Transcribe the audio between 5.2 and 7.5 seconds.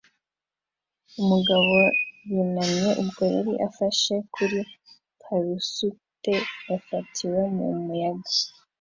parasute yafatiwe